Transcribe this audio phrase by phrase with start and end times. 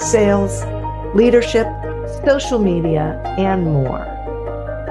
[0.00, 0.64] sales,
[1.14, 1.66] leadership,
[2.26, 4.06] social media, and more.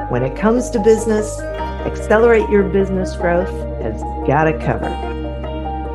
[0.10, 1.40] When it comes to business,
[1.86, 3.50] Accelerate Your Business Growth
[3.82, 4.94] has got it covered.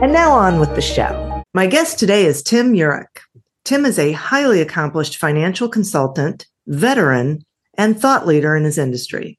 [0.03, 1.43] And now on with the show.
[1.55, 3.21] My guest today is Tim Yurek.
[3.65, 7.45] Tim is a highly accomplished financial consultant, veteran,
[7.79, 9.39] and thought leader in his industry.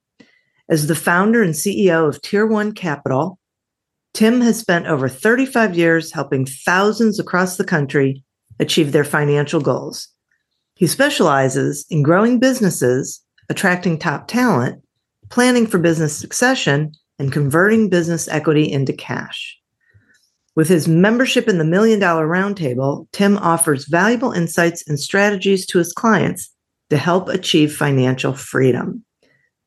[0.69, 3.39] As the founder and CEO of Tier One Capital,
[4.13, 8.23] Tim has spent over 35 years helping thousands across the country
[8.59, 10.07] achieve their financial goals.
[10.75, 14.81] He specializes in growing businesses, attracting top talent,
[15.29, 19.57] planning for business succession, and converting business equity into cash.
[20.55, 25.79] With his membership in the Million Dollar Roundtable, Tim offers valuable insights and strategies to
[25.79, 26.49] his clients
[26.89, 29.03] to help achieve financial freedom.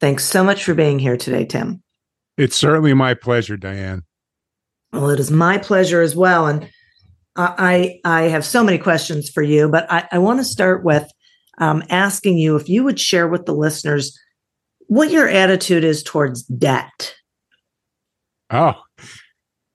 [0.00, 1.82] Thanks so much for being here today, Tim.
[2.36, 4.04] It's certainly my pleasure, Diane.
[4.92, 6.46] Well, it is my pleasure as well.
[6.46, 6.70] And
[7.38, 11.08] I I have so many questions for you, but I, I want to start with
[11.58, 14.18] um, asking you if you would share with the listeners
[14.88, 17.14] what your attitude is towards debt.
[18.50, 18.74] Oh,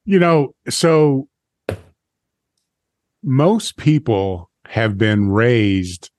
[0.06, 1.28] you know, so
[3.24, 6.10] most people have been raised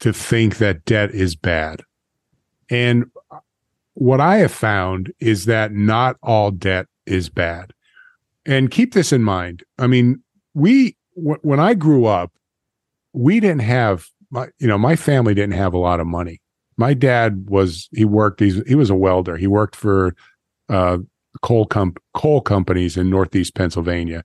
[0.00, 1.82] to think that debt is bad.
[2.70, 3.06] And
[3.94, 7.72] what I have found is that not all debt is bad.
[8.46, 9.62] And keep this in mind.
[9.78, 10.22] I mean,
[10.54, 12.32] we w- when I grew up,
[13.12, 16.40] we didn't have my you know my family didn't have a lot of money.
[16.76, 19.36] My dad was he worked he's, he was a welder.
[19.36, 20.14] He worked for
[20.68, 20.98] uh,
[21.42, 24.24] coal comp coal companies in Northeast Pennsylvania.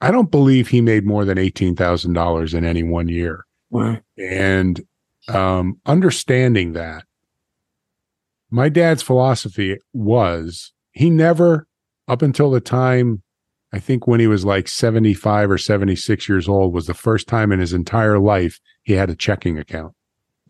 [0.00, 3.46] I don't believe he made more than eighteen thousand dollars in any one year.
[3.70, 3.98] Wow.
[4.18, 4.80] And
[5.28, 7.04] um, understanding that,
[8.50, 11.66] my dad's philosophy was he never,
[12.08, 13.22] up until the time
[13.76, 17.52] I think when he was like 75 or 76 years old was the first time
[17.52, 19.92] in his entire life he had a checking account.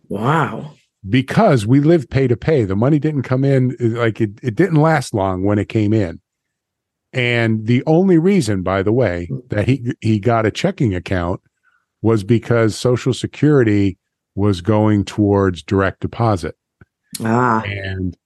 [0.08, 0.74] Wow.
[1.08, 2.62] Because we lived pay to pay.
[2.62, 6.20] The money didn't come in like it, it didn't last long when it came in.
[7.12, 11.40] And the only reason, by the way, that he he got a checking account
[12.02, 13.98] was because Social Security
[14.36, 16.54] was going towards direct deposit.
[17.20, 17.64] Ah.
[17.64, 18.16] And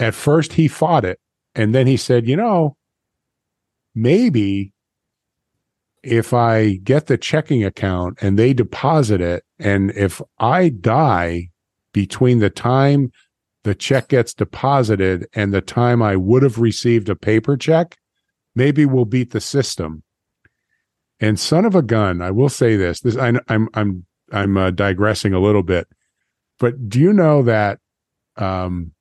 [0.00, 1.20] at first he fought it.
[1.54, 2.76] And then he said, you know,
[4.02, 4.72] maybe
[6.02, 11.50] if I get the checking account and they deposit it, and if I die
[11.92, 13.10] between the time
[13.64, 17.98] the check gets deposited and the time I would have received a paper check,
[18.54, 20.04] maybe we'll beat the system.
[21.20, 24.70] And son of a gun, I will say this: this I, I'm I'm I'm uh,
[24.70, 25.88] digressing a little bit,
[26.60, 27.80] but do you know that
[28.36, 28.92] um,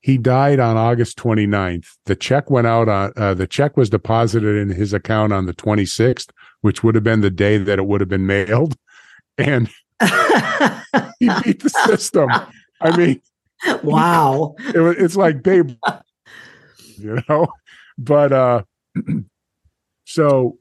[0.00, 1.86] he died on August 29th.
[2.06, 5.54] The check went out on uh, the check was deposited in his account on the
[5.54, 6.30] 26th,
[6.62, 8.76] which would have been the day that it would have been mailed.
[9.36, 9.68] And
[11.18, 12.30] he beat the system.
[12.80, 13.20] I mean,
[13.82, 14.54] wow.
[14.58, 15.72] It, it's like babe,
[16.96, 17.48] you know.
[17.98, 18.62] But uh
[20.06, 20.58] so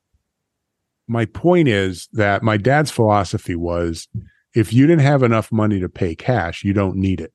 [1.07, 4.09] my point is that my dad's philosophy was
[4.53, 7.33] if you didn't have enough money to pay cash, you don't need it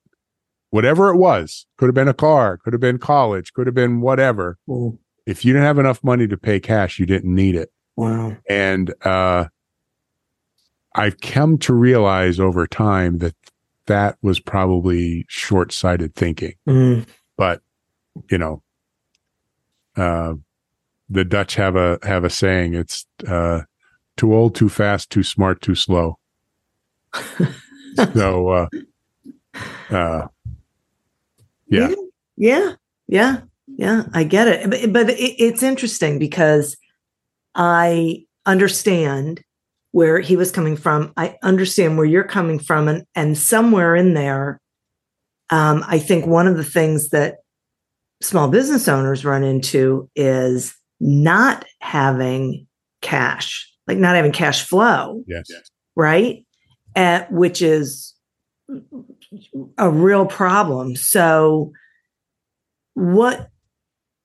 [0.75, 4.01] whatever it was could have been a car could have been college could have been
[4.01, 4.99] whatever Ooh.
[5.25, 8.93] if you didn't have enough money to pay cash you didn't need it wow and
[9.05, 9.45] uh,
[10.93, 13.33] i've come to realize over time that
[13.85, 17.07] that was probably short-sighted thinking mm.
[17.37, 17.61] but
[18.29, 18.61] you know
[19.95, 20.33] uh,
[21.09, 23.61] the dutch have a have a saying it's uh,
[24.17, 26.19] too old too fast too smart too slow
[28.13, 28.67] so uh,
[29.89, 30.27] uh,
[31.67, 31.93] yeah.
[32.37, 32.73] Yeah.
[33.07, 33.41] Yeah.
[33.67, 34.03] Yeah.
[34.13, 34.69] I get it.
[34.69, 36.77] But, but it, it's interesting because
[37.55, 39.41] I understand
[39.91, 41.13] where he was coming from.
[41.15, 44.59] I understand where you're coming from, and and somewhere in there,
[45.49, 47.37] um, I think one of the things that
[48.21, 52.67] small business owners run into is not having
[53.01, 55.23] cash, like not having cash flow.
[55.27, 55.45] Yes.
[55.95, 56.45] Right.
[56.95, 58.13] At, which is
[59.77, 60.95] a real problem.
[60.95, 61.71] So,
[62.93, 63.49] what,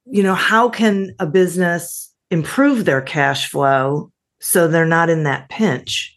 [0.06, 5.48] you know, how can a business improve their cash flow so they're not in that
[5.48, 6.16] pinch?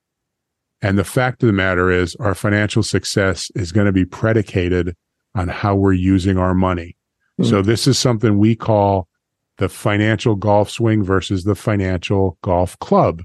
[0.81, 4.95] and the fact of the matter is our financial success is going to be predicated
[5.35, 6.95] on how we're using our money
[7.39, 7.49] mm-hmm.
[7.49, 9.07] so this is something we call
[9.57, 13.21] the financial golf swing versus the financial golf club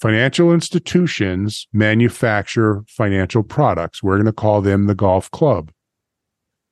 [0.00, 4.00] Financial institutions manufacture financial products.
[4.00, 5.72] We're going to call them the golf club.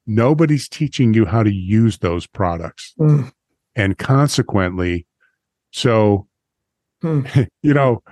[0.07, 2.95] Nobody's teaching you how to use those products.
[3.01, 3.33] Mm.
[3.75, 5.06] And consequently,
[5.77, 6.27] so,
[7.03, 7.49] mm.
[7.63, 8.03] you know,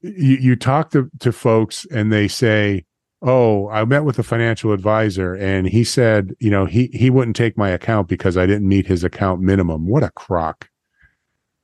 [0.00, 2.84] you, you talk to, to folks and they say,
[3.22, 7.36] Oh, I met with a financial advisor and he said, you know, he, he wouldn't
[7.36, 9.86] take my account because I didn't meet his account minimum.
[9.86, 10.68] What a crock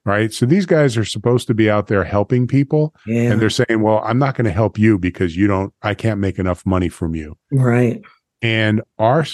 [0.06, 0.32] right?
[0.32, 2.94] So these guys are supposed to be out there helping people.
[3.06, 3.30] Yeah.
[3.30, 6.18] And they're saying, well, I'm not going to help you because you don't, I can't
[6.18, 7.36] make enough money from you.
[7.52, 8.00] Right.
[8.40, 9.26] And our,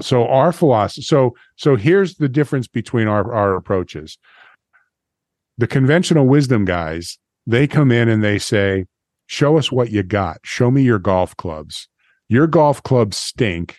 [0.00, 4.18] so our philosophy, so, so here's the difference between our, our approaches.
[5.60, 8.86] The conventional wisdom guys, they come in and they say,
[9.26, 10.38] show us what you got.
[10.42, 11.86] Show me your golf clubs.
[12.30, 13.76] Your golf clubs stink.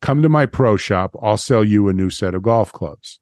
[0.00, 1.14] Come to my pro shop.
[1.20, 3.20] I'll sell you a new set of golf clubs.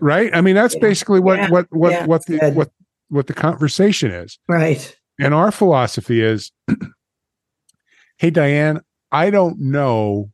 [0.00, 0.34] right?
[0.34, 0.80] I mean, that's yeah.
[0.80, 1.50] basically what yeah.
[1.50, 2.06] what what yeah.
[2.06, 2.54] what the Good.
[2.54, 2.70] what
[3.10, 4.38] what the conversation is.
[4.48, 4.96] Right.
[5.20, 6.52] And our philosophy is,
[8.16, 10.30] hey Diane, I don't know,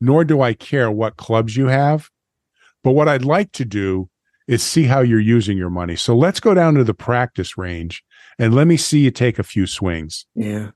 [0.00, 2.08] nor do I care what clubs you have,
[2.82, 4.08] but what I'd like to do
[4.52, 5.96] is see how you're using your money.
[5.96, 8.04] So let's go down to the practice range
[8.38, 10.26] and let me see you take a few swings.
[10.34, 10.70] Yeah.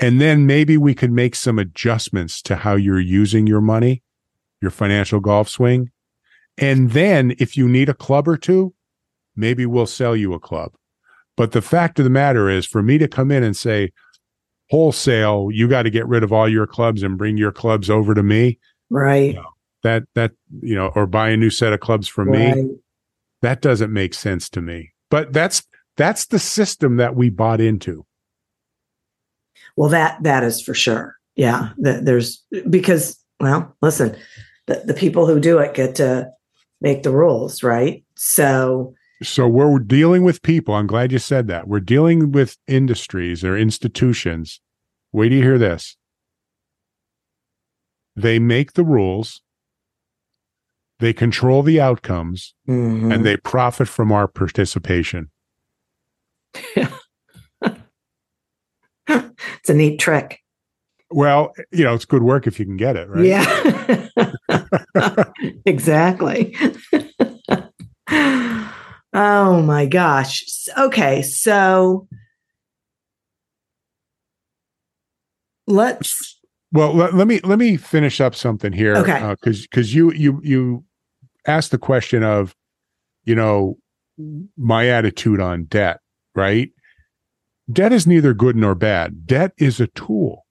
[0.00, 4.02] And then maybe we could make some adjustments to how you're using your money,
[4.60, 5.90] your financial golf swing.
[6.58, 8.74] And then if you need a club or two,
[9.36, 10.72] maybe we'll sell you a club.
[11.36, 13.92] But the fact of the matter is, for me to come in and say,
[14.70, 18.14] wholesale, you got to get rid of all your clubs and bring your clubs over
[18.14, 18.58] to me.
[18.90, 19.34] Right.
[19.34, 19.50] You know,
[19.82, 22.56] that, that, you know, or buy a new set of clubs from right.
[22.56, 22.76] me.
[23.44, 24.94] That doesn't make sense to me.
[25.10, 25.62] But that's,
[25.98, 28.06] that's the system that we bought into.
[29.76, 31.16] Well, that, that is for sure.
[31.36, 31.72] Yeah.
[31.76, 34.16] There's because, well, listen,
[34.66, 36.30] the, the people who do it get to
[36.80, 38.02] make the rules, right?
[38.16, 40.74] So so we're dealing with people.
[40.74, 41.68] I'm glad you said that.
[41.68, 44.60] We're dealing with industries or institutions.
[45.12, 45.96] Wait do you hear this?
[48.16, 49.42] They make the rules,
[51.00, 53.10] they control the outcomes, mm-hmm.
[53.10, 55.30] and they profit from our participation.
[56.64, 56.92] it's
[59.68, 60.40] a neat trick.
[61.10, 63.24] Well, you know, it's good work if you can get it, right?
[63.24, 64.08] Yeah.
[65.66, 66.56] exactly.
[69.12, 70.44] oh my gosh.
[70.76, 72.08] Okay, so
[75.66, 76.33] let's
[76.74, 79.18] well let, let me let me finish up something here Okay.
[79.18, 80.84] Uh, because because you you you
[81.46, 82.54] asked the question of
[83.24, 83.78] you know
[84.56, 86.00] my attitude on debt
[86.34, 86.70] right
[87.72, 90.44] debt is neither good nor bad debt is a tool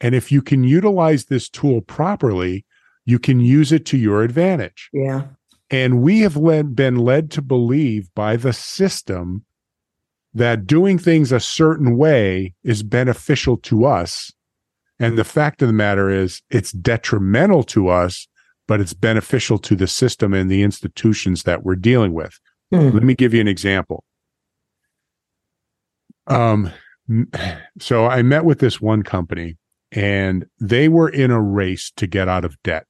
[0.00, 2.64] and if you can utilize this tool properly
[3.04, 5.22] you can use it to your advantage yeah.
[5.70, 9.44] and we have led, been led to believe by the system
[10.34, 14.32] that doing things a certain way is beneficial to us.
[15.00, 18.26] And the fact of the matter is, it's detrimental to us,
[18.66, 22.38] but it's beneficial to the system and the institutions that we're dealing with.
[22.70, 22.90] Hmm.
[22.90, 24.04] Let me give you an example.
[26.26, 26.72] Um,
[27.78, 29.56] so I met with this one company
[29.92, 32.86] and they were in a race to get out of debt.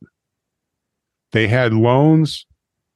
[1.33, 2.47] They had loans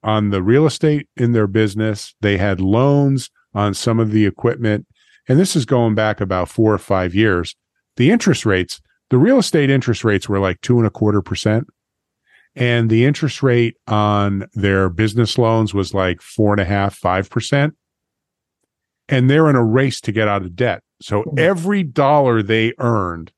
[0.02, 2.14] on the real estate in their business.
[2.20, 4.86] They had loans on some of the equipment.
[5.28, 7.54] And this is going back about four or five years.
[7.96, 8.80] The interest rates,
[9.12, 11.66] the real estate interest rates were like two and a quarter percent.
[12.56, 17.28] And the interest rate on their business loans was like four and a half, five
[17.28, 17.74] percent.
[19.10, 20.82] And they're in a race to get out of debt.
[21.02, 21.38] So Mhm.
[21.38, 23.32] every dollar they earned,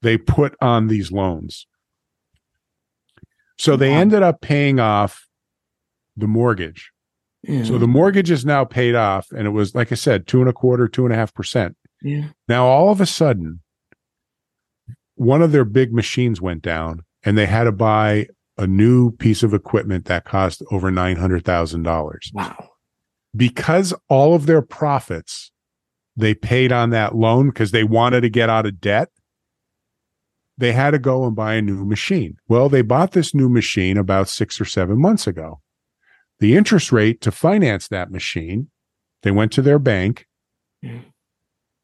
[0.00, 1.66] they put on these loans.
[3.58, 5.26] So they ended up paying off
[6.16, 6.92] the mortgage.
[7.42, 7.64] Yeah.
[7.64, 10.48] So the mortgage is now paid off, and it was like I said, two and
[10.48, 11.76] a quarter, two and a half percent.
[12.00, 12.28] yeah.
[12.48, 13.60] Now all of a sudden,
[15.16, 18.26] one of their big machines went down, and they had to buy
[18.58, 22.70] a new piece of equipment that cost over nine hundred thousand dollars Wow.
[23.34, 25.50] because all of their profits
[26.16, 29.08] they paid on that loan because they wanted to get out of debt.
[30.56, 32.36] They had to go and buy a new machine.
[32.46, 35.60] Well, they bought this new machine about six or seven months ago.
[36.38, 38.68] The interest rate to finance that machine,
[39.24, 40.26] they went to their bank,
[40.84, 41.02] Mm.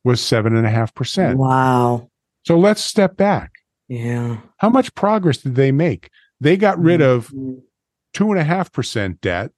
[0.04, 1.38] was seven and a half percent.
[1.38, 2.09] Wow.
[2.44, 3.52] So let's step back.
[3.88, 4.38] Yeah.
[4.58, 6.10] How much progress did they make?
[6.40, 7.62] They got rid of Mhm.
[8.14, 9.52] two and a half percent debt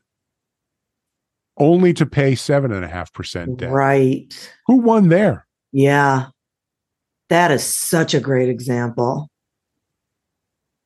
[1.58, 3.70] only to pay seven and a half percent debt.
[3.70, 4.52] Right.
[4.66, 5.46] Who won there?
[5.70, 6.28] Yeah.
[7.28, 9.28] That is such a great example.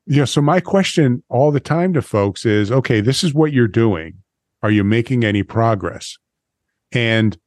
[0.07, 0.25] Yeah.
[0.27, 4.23] So my question all the time to folks is, okay, this is what you're doing.
[4.63, 6.17] Are you making any progress?
[6.93, 7.39] And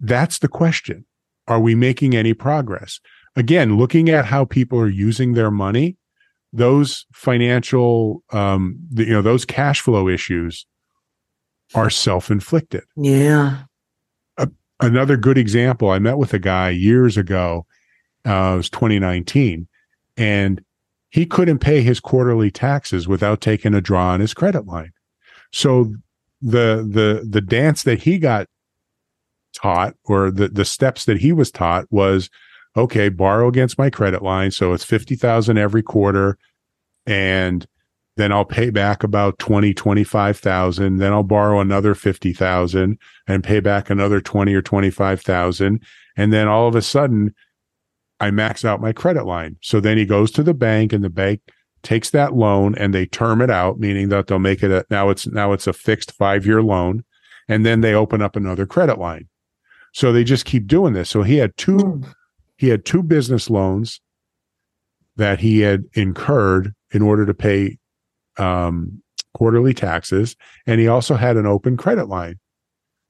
[0.00, 1.04] that's the question.
[1.46, 3.00] Are we making any progress?
[3.36, 5.96] Again, looking at how people are using their money,
[6.52, 10.66] those financial, um, the, you know, those cash flow issues
[11.74, 12.84] are self-inflicted.
[12.96, 13.64] Yeah.
[14.80, 17.66] another good example i met with a guy years ago
[18.26, 19.66] uh, it was 2019
[20.16, 20.64] and
[21.10, 24.92] he couldn't pay his quarterly taxes without taking a draw on his credit line
[25.52, 25.92] so
[26.40, 28.46] the the the dance that he got
[29.54, 32.30] taught or the the steps that he was taught was
[32.78, 36.38] okay borrow against my credit line so it's 50,000 every quarter
[37.06, 37.66] and
[38.16, 43.90] then I'll pay back about 20 25,000 then I'll borrow another 50,000 and pay back
[43.90, 45.82] another 20 or 25,000
[46.16, 47.34] and then all of a sudden
[48.20, 49.56] I max out my credit line.
[49.62, 51.40] So then he goes to the bank and the bank
[51.82, 55.10] takes that loan and they term it out meaning that they'll make it a now
[55.10, 57.04] it's now it's a fixed 5-year loan
[57.48, 59.28] and then they open up another credit line.
[59.94, 61.08] So they just keep doing this.
[61.08, 62.14] So he had two Mm.
[62.58, 64.00] He had two business loans
[65.16, 67.78] that he had incurred in order to pay
[68.36, 70.36] um, quarterly taxes,
[70.66, 72.38] and he also had an open credit line.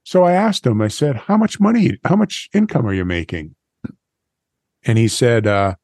[0.03, 3.55] So I asked him, I said, How much money, how much income are you making?
[4.83, 5.75] And he said, uh,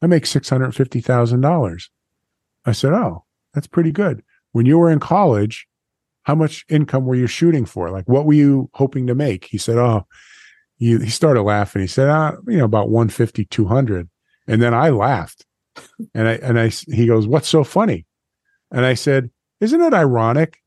[0.00, 1.84] I make $650,000.
[2.64, 4.22] I said, Oh, that's pretty good.
[4.52, 5.66] When you were in college,
[6.22, 7.90] how much income were you shooting for?
[7.90, 9.46] Like, what were you hoping to make?
[9.46, 10.06] He said, Oh,
[10.78, 11.82] you, he started laughing.
[11.82, 14.08] He said, uh, you know, about 150, 200.
[14.46, 15.44] And then I laughed.
[16.14, 18.06] And I, and I, he goes, what's so funny?
[18.70, 19.30] And I said,
[19.60, 20.58] isn't it ironic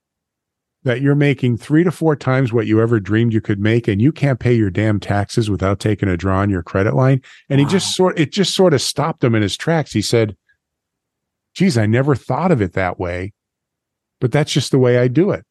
[0.83, 4.01] that you're making three to four times what you ever dreamed you could make and
[4.01, 7.21] you can't pay your damn taxes without taking a draw on your credit line?
[7.49, 9.93] And he just sort, it just sort of stopped him in his tracks.
[9.93, 10.35] He said,
[11.53, 13.33] geez, I never thought of it that way,
[14.19, 15.45] but that's just the way I do it.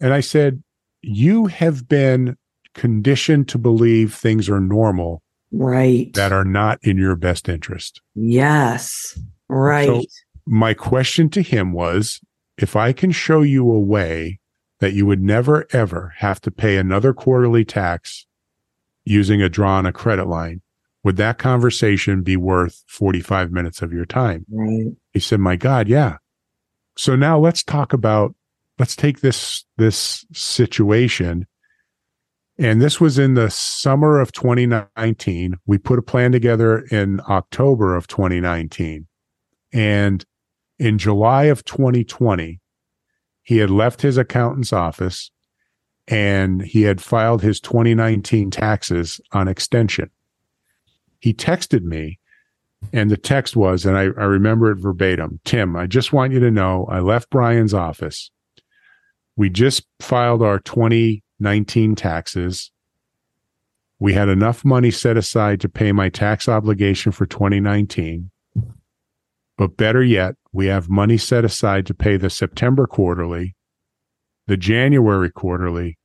[0.00, 0.62] And I said,
[1.02, 2.36] you have been
[2.74, 6.12] conditioned to believe things are normal Right.
[6.14, 8.00] that are not in your best interest.
[8.14, 9.18] yes.
[9.48, 10.06] Right.
[10.46, 12.20] My question to him was
[12.58, 14.40] if I can show you a way
[14.80, 18.26] that you would never ever have to pay another quarterly tax
[19.04, 20.62] using a draw on a credit line,
[21.04, 24.44] would that conversation be worth 45 minutes of your time?
[24.50, 24.86] right.
[25.12, 26.16] He said, My God, yeah.
[26.96, 28.34] so now let's talk about
[28.78, 31.46] let's take this this situation
[32.58, 37.94] and this was in the summer of 2019 we put a plan together in october
[37.96, 39.06] of 2019
[39.72, 40.24] and
[40.78, 42.60] in july of 2020
[43.44, 45.30] he had left his accountant's office
[46.08, 50.10] and he had filed his 2019 taxes on extension.
[51.20, 52.18] He texted me
[52.92, 56.40] and the text was, and I, I remember it verbatim Tim, I just want you
[56.40, 58.30] to know I left Brian's office.
[59.36, 60.58] We just filed our
[61.38, 62.70] 2019 taxes.
[63.98, 68.30] We had enough money set aside to pay my tax obligation for 2019.
[69.56, 73.54] But better yet, we have money set aside to pay the September quarterly,
[74.46, 75.96] the January quarterly,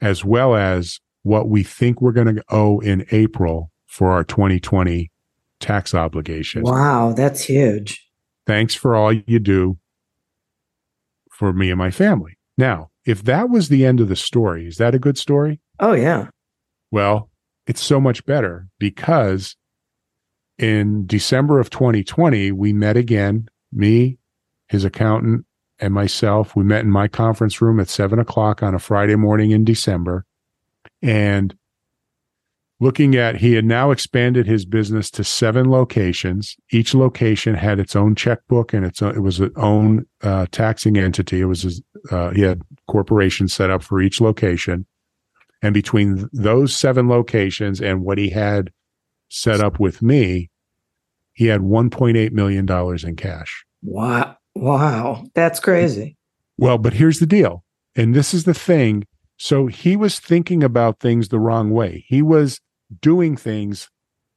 [0.00, 5.10] as well as what we think we're going to owe in April for our 2020
[5.60, 6.62] tax obligation.
[6.62, 8.06] Wow, that's huge.
[8.46, 9.78] Thanks for all you do
[11.30, 12.38] for me and my family.
[12.56, 15.60] Now, if that was the end of the story, is that a good story?
[15.78, 16.28] Oh, yeah.
[16.90, 17.30] Well,
[17.66, 19.56] it's so much better because
[20.58, 24.18] in December of 2020, we met again, me,
[24.68, 25.46] his accountant,
[25.78, 26.54] and myself.
[26.54, 30.26] We met in my conference room at seven o'clock on a Friday morning in December.
[31.02, 31.56] And
[32.80, 36.56] looking at he had now expanded his business to seven locations.
[36.72, 40.96] Each location had its own checkbook and its own, it was its own uh, taxing
[40.96, 41.40] entity.
[41.40, 44.86] It was his, uh, he had corporations set up for each location.
[45.62, 48.72] And between those seven locations and what he had
[49.28, 50.50] set up with me
[51.32, 53.64] he had 1.8 million dollars in cash.
[53.82, 55.24] Wow wow.
[55.34, 56.16] That's crazy.
[56.58, 59.06] Well but here's the deal and this is the thing.
[59.36, 62.04] So he was thinking about things the wrong way.
[62.08, 62.60] He was
[63.00, 63.88] doing things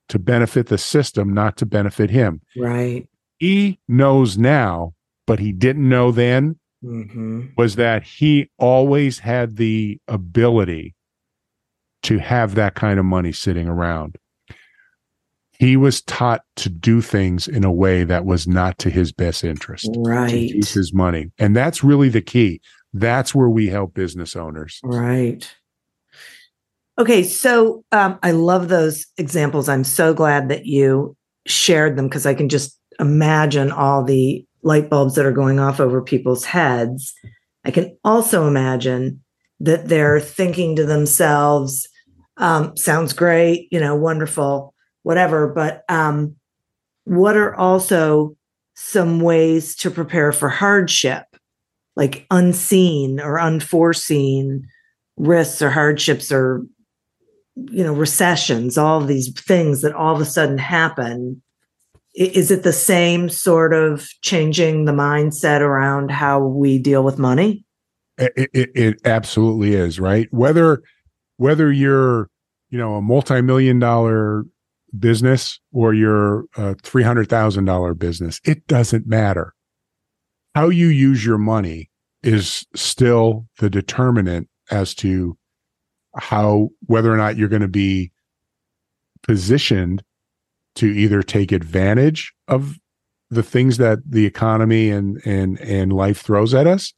[0.10, 2.42] to benefit the system, not to benefit him.
[2.58, 3.08] Right.
[3.40, 4.94] He knows now,
[5.26, 7.48] but he didn't know then, mm-hmm.
[7.58, 10.96] was that he always had the ability
[12.04, 14.18] to have that kind of money sitting around.
[15.58, 19.44] He was taught to do things in a way that was not to his best
[19.44, 19.90] interest.
[19.96, 20.52] Right.
[20.54, 21.32] His money.
[21.38, 22.60] And that's really the key.
[22.92, 24.80] That's where we help business owners.
[24.84, 25.50] Right.
[27.00, 29.68] Okay, so um, I love those examples.
[29.68, 31.16] I'm so glad that you
[31.48, 35.80] shared them because I can just imagine all the light bulbs that are going off
[35.80, 37.14] over people's heads.
[37.66, 39.24] I can also imagine
[39.60, 41.88] that they're thinking to themselves,
[42.38, 45.48] um, sounds great, you know, wonderful, whatever.
[45.48, 46.36] But um,
[47.06, 48.36] what are also
[48.76, 51.26] some ways to prepare for hardship,
[51.96, 54.68] like unseen or unforeseen
[55.18, 56.64] risks or hardships or
[57.56, 61.42] you know recessions all these things that all of a sudden happen
[62.16, 67.66] is it the same sort of changing the mindset around how we deal with money?
[68.20, 70.28] It, it, it absolutely is right?
[70.32, 70.84] Whether
[71.38, 72.30] whether you're
[72.70, 74.46] you know a multi-million dollar
[74.98, 79.56] business or you're a $300000 business it doesn't matter.
[80.54, 81.90] How you use your money
[82.22, 85.36] is still the determinant as to
[86.16, 88.12] how whether or not you're going to be
[89.24, 90.04] positioned
[90.76, 92.80] to either take advantage of
[93.30, 96.94] the things that the economy and and and life throws at us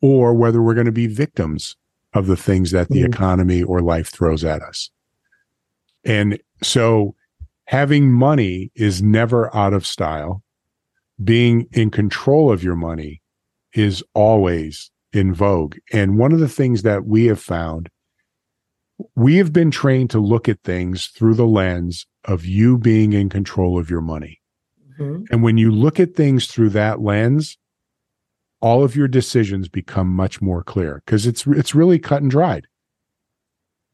[0.00, 1.76] or whether we're going to be victims
[2.14, 3.08] of the things that the mm.
[3.08, 4.90] economy or life throws at us.
[6.04, 7.14] And so
[7.66, 10.42] having money is never out of style.
[11.22, 13.22] Being in control of your money
[13.72, 15.76] is always in vogue.
[15.92, 17.88] And one of the things that we have found
[19.14, 23.28] we have been trained to look at things through the lens of you being in
[23.28, 24.40] control of your money.
[24.98, 25.24] Mm-hmm.
[25.30, 27.58] And when you look at things through that lens,
[28.60, 32.66] all of your decisions become much more clear because it's it's really cut and dried.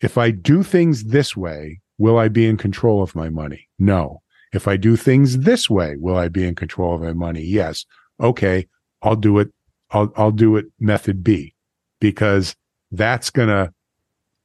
[0.01, 3.69] If I do things this way, will I be in control of my money?
[3.79, 4.23] No.
[4.53, 7.43] If I do things this way, will I be in control of my money?
[7.43, 7.87] Yes.
[8.21, 8.69] Okay,
[9.01, 9.51] I'll do it.
[9.91, 11.55] I'll I'll do it method B
[12.01, 12.55] because
[12.91, 13.73] that's going to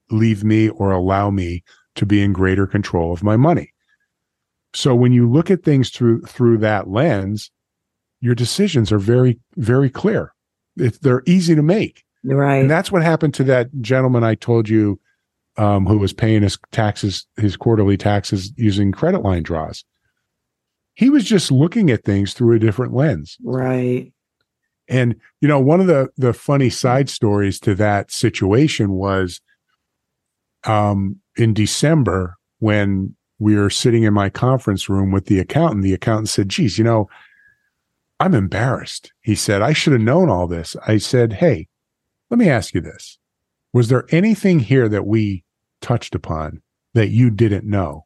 [0.09, 1.63] leave me or allow me
[1.95, 3.73] to be in greater control of my money.
[4.73, 7.51] So when you look at things through through that lens,
[8.21, 10.33] your decisions are very very clear.
[10.75, 12.03] It, they're easy to make.
[12.23, 12.57] Right.
[12.57, 14.99] And that's what happened to that gentleman I told you
[15.57, 19.83] um, who was paying his taxes, his quarterly taxes using credit line draws.
[20.93, 23.37] He was just looking at things through a different lens.
[23.43, 24.11] Right.
[24.87, 29.41] And you know, one of the the funny side stories to that situation was
[30.63, 35.93] um, in December when we were sitting in my conference room with the accountant, the
[35.93, 37.07] accountant said, geez, you know,
[38.19, 39.13] I'm embarrassed.
[39.21, 40.75] He said, I should have known all this.
[40.87, 41.67] I said, Hey,
[42.29, 43.19] let me ask you this.
[43.73, 45.43] Was there anything here that we
[45.81, 46.61] touched upon
[46.93, 48.05] that you didn't know?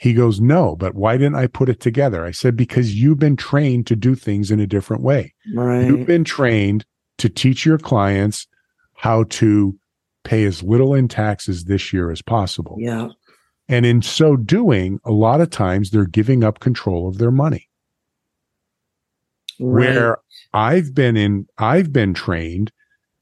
[0.00, 2.24] He goes, No, but why didn't I put it together?
[2.24, 5.34] I said, Because you've been trained to do things in a different way.
[5.54, 5.84] Right.
[5.86, 6.86] You've been trained
[7.18, 8.46] to teach your clients
[8.94, 9.78] how to
[10.24, 12.76] pay as little in taxes this year as possible.
[12.78, 13.08] Yeah.
[13.68, 17.68] And in so doing, a lot of times they're giving up control of their money.
[19.60, 19.94] Right.
[19.94, 20.18] Where
[20.52, 22.72] I've been in, I've been trained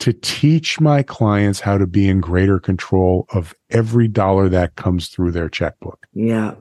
[0.00, 5.08] to teach my clients how to be in greater control of every dollar that comes
[5.08, 6.06] through their checkbook.
[6.14, 6.54] Yeah.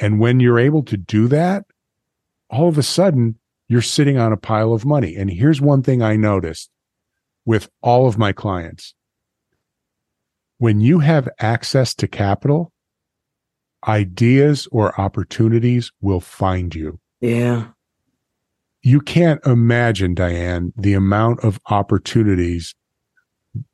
[0.00, 1.66] And when you're able to do that,
[2.48, 5.14] all of a sudden you're sitting on a pile of money.
[5.14, 6.70] And here's one thing I noticed
[7.44, 8.94] with all of my clients
[10.64, 12.72] when you have access to capital,
[13.86, 16.98] ideas or opportunities will find you.
[17.20, 17.66] Yeah.
[18.80, 22.74] You can't imagine, Diane, the amount of opportunities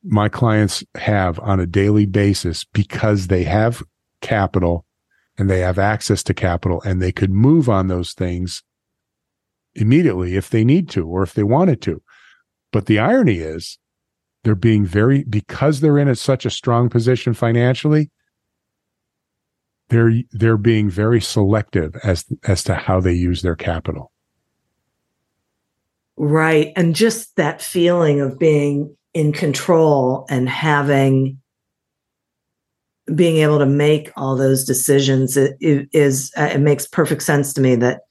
[0.03, 3.85] my clients have on a daily basis because they have
[4.21, 4.85] capital
[5.39, 8.65] and they have access to capital and they could move on those things
[9.77, 12.03] immediately if they need to or if they wanted to.
[12.73, 13.79] But the irony is
[14.43, 18.11] they're being very because they're in a, such a strong position financially
[19.89, 24.13] they're they're being very selective as as to how they use their capital
[26.23, 26.75] Right.
[26.77, 31.39] And just that feeling of being in control and having
[33.15, 37.55] being able to make all those decisions it, it is uh, it makes perfect sense
[37.55, 38.03] to me that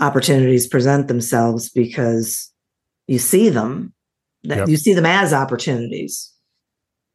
[0.00, 2.50] opportunities present themselves because
[3.06, 3.92] you see them
[4.44, 4.68] that Yep.
[4.68, 6.32] you see them as opportunities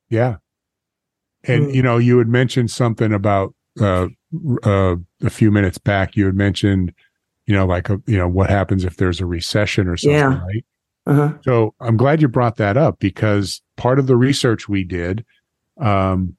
[0.09, 0.35] yeah
[1.43, 1.73] and Mm.
[1.75, 4.07] you know you had mentioned something about uh
[4.63, 6.93] uh a few minutes back you had mentioned
[7.47, 10.39] you know like a, you know what happens if there's a recession or something Yeah.
[10.41, 10.65] right
[11.07, 11.33] uh-huh.
[11.43, 15.23] So I'm glad you brought that up because part of the research we did,
[15.79, 16.35] um,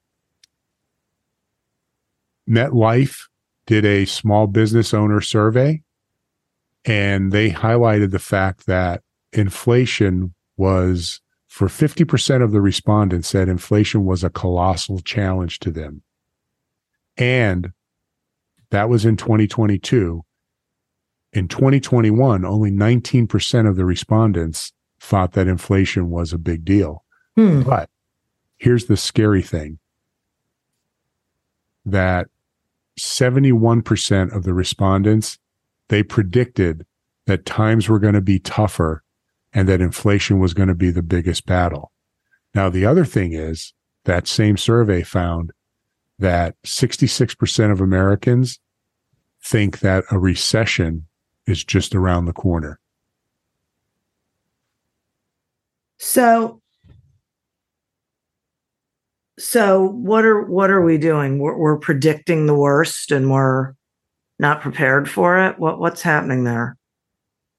[2.51, 3.29] MetLife
[3.67, 5.83] did a small business owner survey,
[6.85, 14.05] and they highlighted the fact that inflation was for 50% of the respondents said inflation
[14.05, 16.03] was a colossal challenge to them.
[17.17, 17.73] And
[18.71, 20.23] that was in 2022.
[21.33, 27.05] In 2021, only 19% of the respondents thought that inflation was a big deal.
[27.37, 27.63] Hmm.
[27.63, 27.91] But
[28.59, 29.79] here's the scary thing
[31.85, 32.27] that
[32.99, 35.39] 71% of the respondents
[35.89, 36.85] they predicted
[37.27, 39.03] that times were going to be tougher
[39.57, 41.91] and that inflation was going to be the biggest battle.
[42.55, 43.73] Now the other thing is
[44.05, 45.51] that same survey found
[46.19, 48.61] that 66% of Americans
[49.43, 51.07] think that a recession
[51.47, 52.79] is just around the corner.
[55.99, 56.61] So,
[59.39, 61.39] so what are what are we doing?
[61.39, 63.73] We're, we're predicting the worst, and we're
[64.39, 65.59] not prepared for it.
[65.59, 66.77] What what's happening there?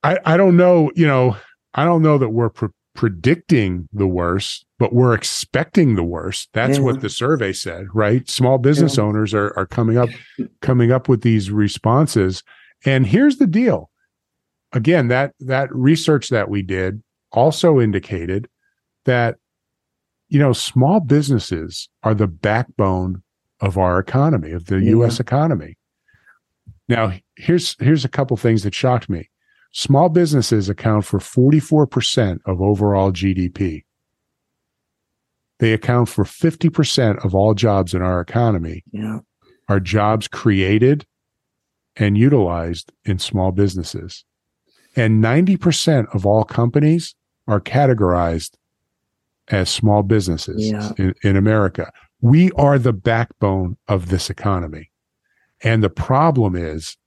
[0.04, 1.36] I, I don't know, you know,
[1.78, 6.50] I don't know that we're pre- predicting the worst, but we're expecting the worst.
[6.54, 6.84] That's Yeah.
[6.84, 8.28] what the survey said, right?
[8.28, 9.04] Small business Yeah.
[9.04, 10.10] owners are, are coming up,
[10.62, 12.42] coming up with these responses.
[12.86, 13.92] And here's the deal.
[14.74, 18.50] Again, that, that research that we did also indicated
[19.06, 19.38] that,
[20.28, 23.22] you know, small businesses are the backbone
[23.62, 24.92] of our economy, of the Yeah.
[24.98, 25.78] US economy.
[26.90, 29.30] Now, here's, here's a couple things that shocked me.
[29.78, 33.84] Small businesses account for 44% of overall GDP.
[35.60, 39.20] They account for 50% of all jobs in our economy Yeah,
[39.70, 41.06] are jobs created
[41.96, 44.26] and utilized in small businesses.
[44.96, 47.14] And 90% of all companies
[47.48, 48.56] are categorized
[49.50, 50.92] as small businesses Yeah.
[50.98, 51.92] in, in America.
[52.20, 54.90] We are the backbone of this economy.
[55.62, 56.98] And the problem is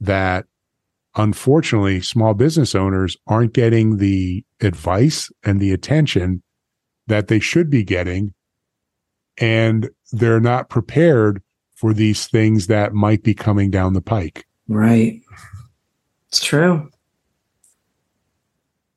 [0.00, 0.46] that
[1.16, 6.42] unfortunately, small business owners aren't getting the advice and the attention
[7.06, 8.34] that they should be getting.
[9.38, 11.42] And they're not prepared
[11.74, 14.46] for these things that might be coming down the pike.
[14.68, 15.20] right.
[16.28, 16.90] It's true.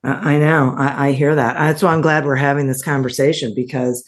[0.04, 0.76] I, know.
[0.78, 1.54] I, I hear that.
[1.54, 4.04] That's why I'm glad we're having this conversation because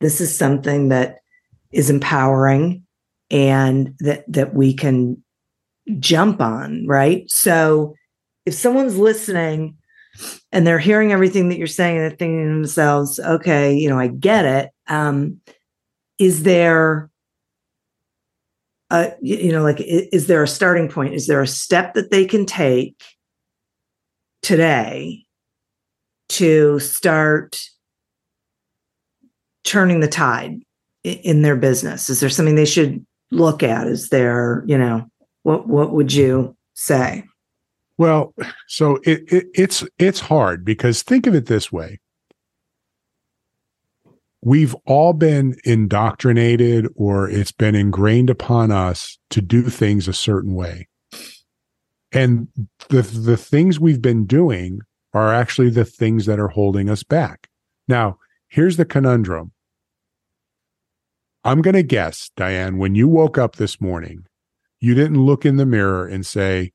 [0.00, 1.16] this is something that
[1.72, 2.84] is empowering
[3.30, 5.22] and that that we can
[5.98, 7.24] jump on, right?
[7.28, 7.94] So
[8.46, 9.76] if someone's listening
[10.50, 13.98] and they're hearing everything that you're saying and they're thinking to themselves, okay, you know,
[13.98, 14.70] I get it.
[14.88, 15.40] Um,
[16.18, 17.10] is there
[18.90, 21.14] a, you know, like, is there a starting point?
[21.14, 23.02] Is there a step that they can take
[24.42, 25.24] today
[26.28, 27.60] to start
[29.64, 30.60] turning the tide
[31.04, 32.10] in their business?
[32.10, 33.86] Is there something they should look at?
[33.86, 35.06] Is there, you know,
[35.42, 37.24] what what would you say?
[37.98, 38.34] Well,
[38.66, 42.00] so it, it, it's it's hard because think of it this way.
[44.44, 50.54] We've all been indoctrinated or it's been ingrained upon us to do things a certain
[50.54, 50.88] way.
[52.10, 52.48] And
[52.88, 54.80] the the things we've been doing
[55.14, 57.48] are actually the things that are holding us back.
[57.86, 59.52] Now, here's the conundrum.
[61.44, 64.26] I'm going to guess, Diane, when you woke up this morning,
[64.82, 66.72] you didn't look in the mirror and say,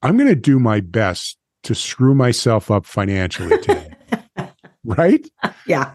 [0.00, 3.90] I'm going to do my best to screw myself up financially today.
[4.84, 5.28] right?
[5.66, 5.92] Yeah.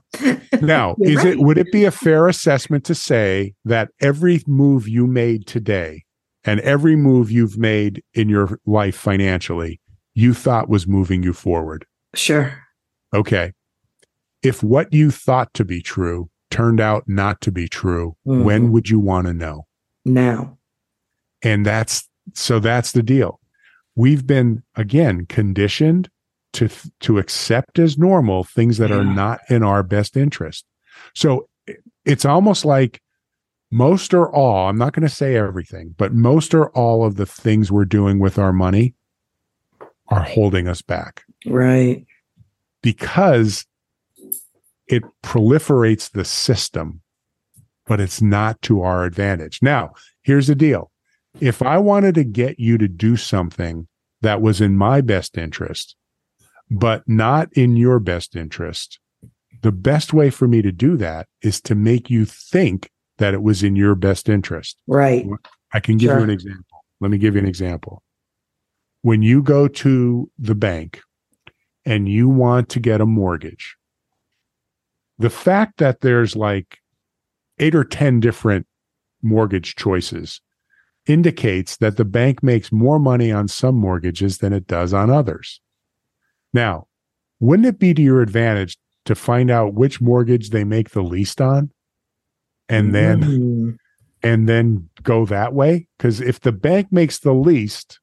[0.62, 1.28] now, is right.
[1.28, 6.04] it would it be a fair assessment to say that every move you made today
[6.44, 9.82] and every move you've made in your life financially,
[10.14, 11.88] you thought was moving you forward?
[12.14, 12.54] Sure.
[13.16, 13.54] Okay.
[14.44, 18.44] If what you thought to be true turned out not to be true, mm-hmm.
[18.44, 19.66] when would you want to know?
[20.06, 20.59] Now.
[21.44, 23.40] And that's so that's the deal.
[23.96, 26.10] We've been again conditioned
[26.54, 26.70] to
[27.02, 28.98] to accept as normal things that yeah.
[28.98, 30.66] are not in our best interest.
[31.14, 31.48] So
[32.06, 33.02] it's almost like
[33.72, 37.26] most or all, I'm not going to say everything, but most or all of the
[37.26, 38.96] things we're doing with our money
[40.08, 41.24] are holding us back.
[41.46, 42.06] Right.
[42.82, 43.66] Because
[44.88, 47.02] it proliferates the system,
[47.86, 49.60] but it's not to our advantage.
[49.62, 50.89] Now, here's the deal.
[51.40, 53.88] If I wanted to get you to do something
[54.22, 55.96] that was in my best interest,
[56.70, 59.00] but not in your best interest,
[59.62, 63.42] the best way for me to do that is to make you think that it
[63.42, 64.82] was in your best interest.
[64.88, 65.26] Right.
[65.74, 66.18] I can give sure.
[66.18, 66.84] you an example.
[67.02, 68.04] Let me give you an example.
[69.02, 71.02] When you go to the bank
[71.86, 73.78] and you want to get a mortgage,
[75.18, 76.78] the fact that there's like
[77.60, 78.68] eight or 10 different
[79.22, 80.42] mortgage choices
[81.10, 85.60] indicates that the bank makes more money on some mortgages than it does on others.
[86.54, 86.88] Now,
[87.40, 91.42] wouldn't it be to your advantage to find out which mortgage they make the least
[91.42, 91.72] on
[92.68, 93.78] and then mm.
[94.22, 98.00] and then go that way because if the bank makes the least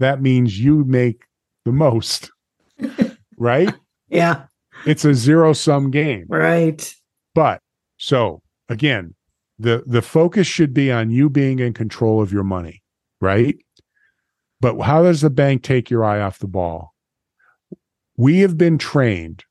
[0.00, 1.22] that means you make
[1.64, 2.32] the most
[3.36, 3.72] right
[4.08, 4.46] yeah
[4.86, 6.26] it's a zero sum game.
[6.28, 6.94] Right.
[7.34, 7.60] But
[7.98, 9.14] so again,
[9.62, 12.82] the the focus should be on you being in control of your money,
[13.20, 13.56] right?
[14.60, 16.94] But how does the bank take your eye off the ball?
[18.16, 19.44] We have been trained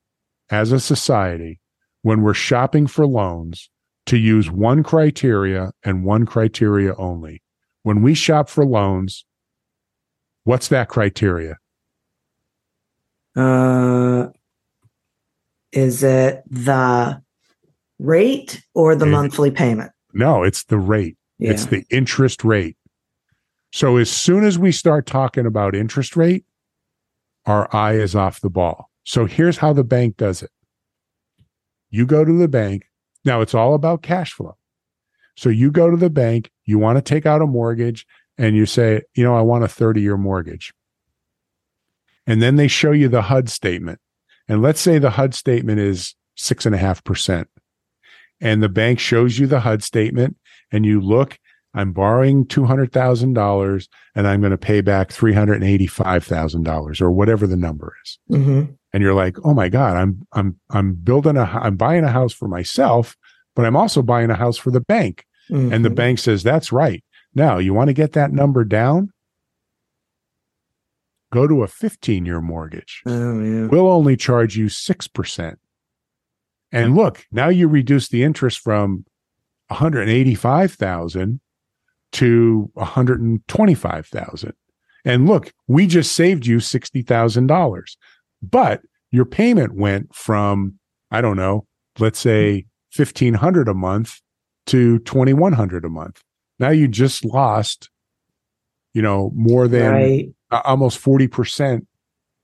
[0.50, 1.60] as a society
[2.02, 3.70] when we're shopping for loans
[4.08, 7.42] to use one criteria and one criteria only.
[7.84, 9.26] When we shop for loans,
[10.44, 11.58] what's that criteria?
[13.36, 14.28] Uh
[15.72, 17.22] is it the
[17.98, 19.91] rate or the monthly payment?
[20.14, 21.18] No, it's the rate.
[21.38, 21.52] Yeah.
[21.52, 22.78] It's the interest rate.
[23.72, 26.46] So as soon as we start talking about interest rate,
[27.46, 28.90] our eye is off the ball.
[29.04, 30.52] So here's how the bank does it.
[31.90, 32.84] You go to the bank.
[33.26, 34.58] Now it's all about cash flow.
[35.36, 38.06] So you go to the bank, you want to take out a mortgage,
[38.38, 40.74] and you say, you know, I want a 30 year mortgage.
[42.28, 44.00] And then they show you the HUD statement.
[44.48, 47.48] And let's say the HUD statement is six and a half percent.
[48.42, 50.36] And the bank shows you the HUD statement
[50.72, 51.38] and you look,
[51.74, 58.20] I'm borrowing $200,000 and I'm going to pay back $385,000 or whatever the number is.
[58.30, 58.74] Mm-hmm.
[58.94, 62.34] And you're like, oh my God, I'm, I'm, I'm building a, I'm buying a house
[62.34, 63.16] for myself,
[63.56, 65.24] but I'm also buying a house for the bank.
[65.50, 65.74] Mm-hmm.
[65.74, 67.04] And the bank says, that's right.
[67.34, 69.12] Now you want to get that number down?
[71.32, 73.02] Go to a 15 year mortgage.
[73.06, 73.68] Oh, yeah.
[73.68, 75.56] We'll only charge you 6%.
[76.72, 79.06] And look, now you reduce the interest from
[79.68, 81.40] 185,000
[82.14, 84.54] to 125,000.
[85.04, 87.82] And look, we just saved you $60,000.
[88.42, 88.82] But
[89.12, 90.78] your payment went from
[91.14, 91.66] I don't know,
[92.00, 94.22] let's say 1500 a month
[94.68, 96.22] to 2100 a month.
[96.58, 97.90] Now you just lost
[98.94, 101.86] you know more than right almost 40%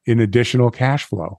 [0.06, 1.38] in additional cash flow.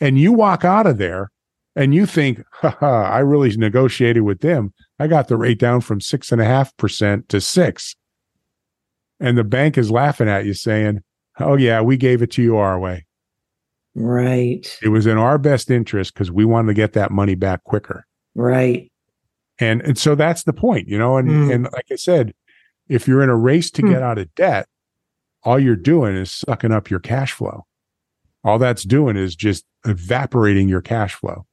[0.00, 1.30] And you walk out of there
[1.74, 4.72] and you think, haha, I really negotiated with them.
[4.98, 7.96] I got the rate down from six and a half percent to six.
[9.20, 11.00] And the bank is laughing at you saying,
[11.40, 13.06] Oh, yeah, we gave it to you our way.
[13.94, 14.78] Right.
[14.82, 18.06] It was in our best interest because we wanted to get that money back quicker.
[18.34, 18.90] Right.
[19.58, 21.16] And and so that's the point, you know.
[21.16, 21.54] And mm.
[21.54, 22.34] and like I said,
[22.88, 23.90] if you're in a race to mm.
[23.90, 24.66] get out of debt,
[25.42, 27.66] all you're doing is sucking up your cash flow.
[28.44, 31.46] All that's doing is just evaporating your cash flow.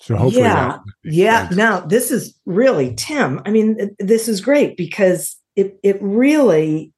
[0.00, 1.44] So hopefully, yeah, yeah.
[1.48, 1.56] sense.
[1.56, 3.40] No, this is really Tim.
[3.44, 6.92] I mean, this is great because it it really.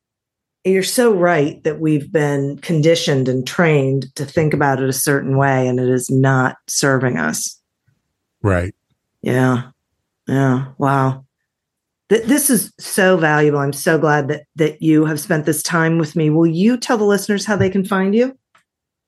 [0.64, 5.36] You're so right that we've been conditioned and trained to think about it a certain
[5.36, 7.60] way, and it is not serving us.
[8.42, 8.72] right.
[9.22, 9.70] Yeah.
[10.28, 10.66] Yeah.
[10.78, 11.24] Wow.
[12.10, 13.58] Th- this is so valuable.
[13.58, 16.30] I'm so glad that that you have spent this time with me.
[16.30, 18.36] Will you tell the listeners how they can find you?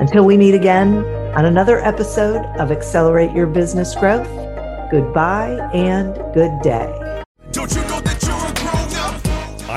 [0.00, 4.28] Until we meet again on another episode of Accelerate Your Business Growth,
[4.90, 7.17] goodbye and good day.